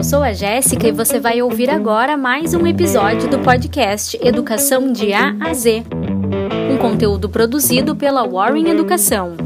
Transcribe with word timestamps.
Eu 0.00 0.04
sou 0.04 0.22
a 0.22 0.32
Jéssica 0.32 0.88
e 0.88 0.92
você 0.92 1.20
vai 1.20 1.42
ouvir 1.42 1.68
agora 1.68 2.16
mais 2.16 2.54
um 2.54 2.66
episódio 2.66 3.28
do 3.28 3.38
podcast 3.40 4.18
Educação 4.26 4.90
de 4.90 5.12
A 5.12 5.36
a 5.38 5.52
Z. 5.52 5.84
Um 6.72 6.78
conteúdo 6.78 7.28
produzido 7.28 7.94
pela 7.94 8.26
Warren 8.26 8.66
Educação. 8.70 9.36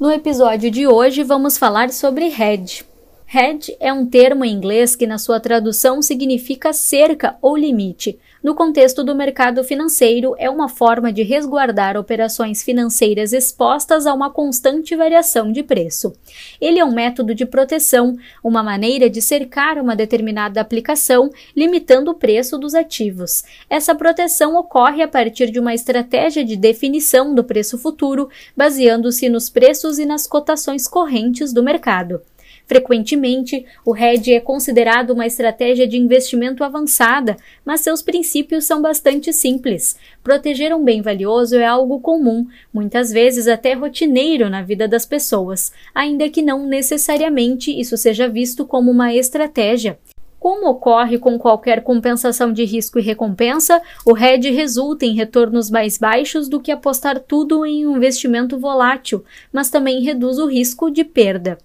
No 0.00 0.10
episódio 0.10 0.70
de 0.70 0.86
hoje 0.86 1.22
vamos 1.22 1.58
falar 1.58 1.90
sobre 1.90 2.24
hedge. 2.24 2.86
Hedge 3.34 3.74
é 3.80 3.90
um 3.90 4.04
termo 4.04 4.44
em 4.44 4.52
inglês 4.52 4.94
que, 4.94 5.06
na 5.06 5.16
sua 5.16 5.40
tradução, 5.40 6.02
significa 6.02 6.70
cerca 6.74 7.34
ou 7.40 7.56
limite. 7.56 8.18
No 8.42 8.54
contexto 8.54 9.02
do 9.02 9.14
mercado 9.14 9.64
financeiro, 9.64 10.34
é 10.36 10.50
uma 10.50 10.68
forma 10.68 11.10
de 11.10 11.22
resguardar 11.22 11.96
operações 11.96 12.62
financeiras 12.62 13.32
expostas 13.32 14.06
a 14.06 14.12
uma 14.12 14.28
constante 14.28 14.94
variação 14.94 15.50
de 15.50 15.62
preço. 15.62 16.12
Ele 16.60 16.78
é 16.78 16.84
um 16.84 16.92
método 16.92 17.34
de 17.34 17.46
proteção, 17.46 18.18
uma 18.44 18.62
maneira 18.62 19.08
de 19.08 19.22
cercar 19.22 19.78
uma 19.78 19.96
determinada 19.96 20.60
aplicação, 20.60 21.30
limitando 21.56 22.10
o 22.10 22.14
preço 22.14 22.58
dos 22.58 22.74
ativos. 22.74 23.44
Essa 23.70 23.94
proteção 23.94 24.56
ocorre 24.56 25.02
a 25.02 25.08
partir 25.08 25.50
de 25.50 25.58
uma 25.58 25.72
estratégia 25.72 26.44
de 26.44 26.54
definição 26.54 27.34
do 27.34 27.42
preço 27.42 27.78
futuro, 27.78 28.28
baseando-se 28.54 29.30
nos 29.30 29.48
preços 29.48 29.98
e 29.98 30.04
nas 30.04 30.26
cotações 30.26 30.86
correntes 30.86 31.50
do 31.50 31.62
mercado. 31.62 32.20
Frequentemente, 32.66 33.66
o 33.84 33.96
hedge 33.96 34.32
é 34.32 34.40
considerado 34.40 35.10
uma 35.10 35.26
estratégia 35.26 35.86
de 35.86 35.96
investimento 35.96 36.64
avançada, 36.64 37.36
mas 37.64 37.80
seus 37.80 38.02
princípios 38.02 38.64
são 38.64 38.80
bastante 38.80 39.32
simples. 39.32 39.96
Proteger 40.22 40.74
um 40.74 40.82
bem 40.82 41.02
valioso 41.02 41.56
é 41.56 41.66
algo 41.66 42.00
comum, 42.00 42.46
muitas 42.72 43.10
vezes 43.10 43.48
até 43.48 43.74
rotineiro 43.74 44.48
na 44.48 44.62
vida 44.62 44.88
das 44.88 45.04
pessoas, 45.04 45.72
ainda 45.94 46.28
que 46.28 46.42
não 46.42 46.66
necessariamente 46.66 47.70
isso 47.70 47.96
seja 47.96 48.28
visto 48.28 48.64
como 48.64 48.90
uma 48.90 49.14
estratégia. 49.14 49.98
Como 50.42 50.68
ocorre 50.68 51.18
com 51.18 51.38
qualquer 51.38 51.84
compensação 51.84 52.52
de 52.52 52.64
risco 52.64 52.98
e 52.98 53.02
recompensa, 53.02 53.80
o 54.04 54.18
hedge 54.18 54.50
resulta 54.50 55.06
em 55.06 55.14
retornos 55.14 55.70
mais 55.70 55.96
baixos 55.98 56.48
do 56.48 56.58
que 56.58 56.72
apostar 56.72 57.20
tudo 57.20 57.64
em 57.64 57.86
um 57.86 57.96
investimento 57.96 58.58
volátil, 58.58 59.24
mas 59.52 59.70
também 59.70 60.02
reduz 60.02 60.38
o 60.38 60.46
risco 60.46 60.90
de 60.90 61.04
perda. 61.04 61.58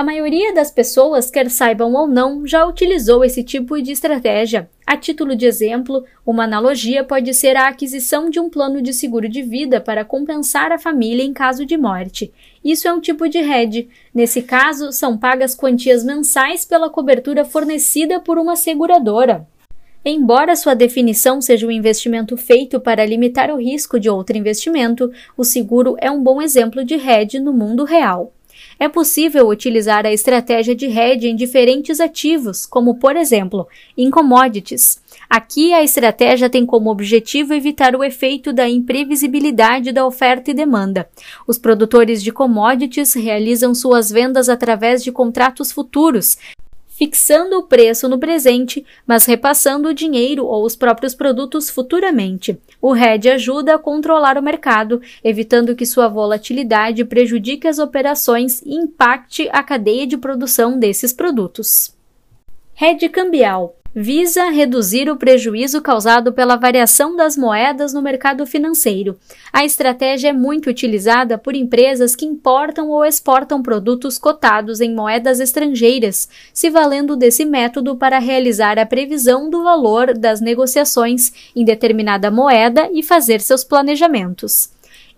A 0.00 0.02
maioria 0.02 0.54
das 0.54 0.70
pessoas, 0.70 1.30
quer 1.30 1.50
saibam 1.50 1.92
ou 1.92 2.06
não, 2.06 2.46
já 2.46 2.64
utilizou 2.64 3.22
esse 3.22 3.44
tipo 3.44 3.78
de 3.82 3.92
estratégia. 3.92 4.66
A 4.86 4.96
título 4.96 5.36
de 5.36 5.44
exemplo, 5.44 6.06
uma 6.24 6.44
analogia 6.44 7.04
pode 7.04 7.34
ser 7.34 7.54
a 7.54 7.68
aquisição 7.68 8.30
de 8.30 8.40
um 8.40 8.48
plano 8.48 8.80
de 8.80 8.94
seguro 8.94 9.28
de 9.28 9.42
vida 9.42 9.78
para 9.78 10.02
compensar 10.02 10.72
a 10.72 10.78
família 10.78 11.22
em 11.22 11.34
caso 11.34 11.66
de 11.66 11.76
morte. 11.76 12.32
Isso 12.64 12.88
é 12.88 12.92
um 12.94 12.98
tipo 12.98 13.28
de 13.28 13.36
hedge. 13.40 13.90
Nesse 14.14 14.40
caso, 14.40 14.90
são 14.90 15.18
pagas 15.18 15.54
quantias 15.54 16.02
mensais 16.02 16.64
pela 16.64 16.88
cobertura 16.88 17.44
fornecida 17.44 18.20
por 18.20 18.38
uma 18.38 18.56
seguradora. 18.56 19.46
Embora 20.02 20.56
sua 20.56 20.72
definição 20.72 21.42
seja 21.42 21.66
um 21.66 21.70
investimento 21.70 22.38
feito 22.38 22.80
para 22.80 23.04
limitar 23.04 23.50
o 23.50 23.60
risco 23.60 24.00
de 24.00 24.08
outro 24.08 24.38
investimento, 24.38 25.12
o 25.36 25.44
seguro 25.44 25.94
é 25.98 26.10
um 26.10 26.22
bom 26.22 26.40
exemplo 26.40 26.82
de 26.82 26.94
hedge 26.94 27.38
no 27.38 27.52
mundo 27.52 27.84
real. 27.84 28.32
É 28.78 28.88
possível 28.88 29.48
utilizar 29.48 30.06
a 30.06 30.12
estratégia 30.12 30.74
de 30.74 30.86
hedge 30.86 31.28
em 31.28 31.36
diferentes 31.36 32.00
ativos, 32.00 32.66
como 32.66 32.98
por 32.98 33.16
exemplo, 33.16 33.66
em 33.96 34.10
commodities. 34.10 35.00
Aqui 35.28 35.72
a 35.72 35.82
estratégia 35.82 36.50
tem 36.50 36.66
como 36.66 36.90
objetivo 36.90 37.54
evitar 37.54 37.94
o 37.94 38.02
efeito 38.02 38.52
da 38.52 38.68
imprevisibilidade 38.68 39.92
da 39.92 40.06
oferta 40.06 40.50
e 40.50 40.54
demanda. 40.54 41.08
Os 41.46 41.58
produtores 41.58 42.22
de 42.22 42.32
commodities 42.32 43.14
realizam 43.14 43.74
suas 43.74 44.10
vendas 44.10 44.48
através 44.48 45.04
de 45.04 45.12
contratos 45.12 45.70
futuros, 45.70 46.36
fixando 47.00 47.56
o 47.56 47.62
preço 47.62 48.10
no 48.10 48.18
presente, 48.18 48.84
mas 49.06 49.24
repassando 49.24 49.88
o 49.88 49.94
dinheiro 49.94 50.44
ou 50.44 50.66
os 50.66 50.76
próprios 50.76 51.14
produtos 51.14 51.70
futuramente. 51.70 52.60
O 52.78 52.94
hedge 52.94 53.30
ajuda 53.30 53.74
a 53.74 53.78
controlar 53.78 54.36
o 54.36 54.42
mercado, 54.42 55.00
evitando 55.24 55.74
que 55.74 55.86
sua 55.86 56.08
volatilidade 56.08 57.02
prejudique 57.06 57.66
as 57.66 57.78
operações 57.78 58.60
e 58.66 58.74
impacte 58.74 59.48
a 59.50 59.62
cadeia 59.62 60.06
de 60.06 60.18
produção 60.18 60.78
desses 60.78 61.10
produtos. 61.10 61.96
Hedge 62.78 63.08
cambial 63.08 63.79
visa 63.94 64.50
reduzir 64.50 65.10
o 65.10 65.16
prejuízo 65.16 65.80
causado 65.80 66.32
pela 66.32 66.56
variação 66.56 67.16
das 67.16 67.36
moedas 67.36 67.92
no 67.92 68.00
mercado 68.00 68.46
financeiro. 68.46 69.18
A 69.52 69.64
estratégia 69.64 70.28
é 70.28 70.32
muito 70.32 70.70
utilizada 70.70 71.36
por 71.36 71.54
empresas 71.54 72.14
que 72.14 72.24
importam 72.24 72.88
ou 72.88 73.04
exportam 73.04 73.62
produtos 73.62 74.18
cotados 74.18 74.80
em 74.80 74.94
moedas 74.94 75.40
estrangeiras, 75.40 76.28
se 76.52 76.70
valendo 76.70 77.16
desse 77.16 77.44
método 77.44 77.96
para 77.96 78.18
realizar 78.18 78.78
a 78.78 78.86
previsão 78.86 79.50
do 79.50 79.62
valor 79.62 80.16
das 80.16 80.40
negociações 80.40 81.32
em 81.54 81.64
determinada 81.64 82.30
moeda 82.30 82.88
e 82.92 83.02
fazer 83.02 83.40
seus 83.40 83.64
planejamentos. 83.64 84.70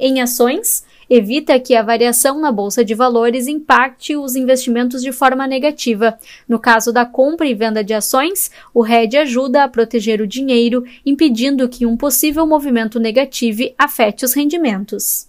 Em 0.05 0.21
ações, 0.21 0.85
evita 1.09 1.61
que 1.61 1.77
a 1.77 1.83
variação 1.83 2.41
na 2.41 2.51
bolsa 2.51 2.85
de 2.85 2.93
valores 2.93 3.47
impacte 3.47 4.17
os 4.17 4.35
investimentos 4.35 5.01
de 5.01 5.13
forma 5.13 5.47
negativa. 5.47 6.19
No 6.49 6.59
caso 6.59 6.93
da 6.93 7.07
compra 7.07 7.47
e 7.47 7.55
venda 7.55 7.85
de 7.85 7.95
ações, 7.95 8.51
o 8.75 8.85
hedge 8.85 9.17
ajuda 9.17 9.63
a 9.63 9.69
proteger 9.69 10.21
o 10.21 10.27
dinheiro, 10.27 10.83
impedindo 11.07 11.69
que 11.69 11.87
um 11.87 11.97
possível 11.97 12.45
movimento 12.45 12.99
negativo 12.99 13.63
afete 13.79 14.25
os 14.25 14.35
rendimentos. 14.35 15.29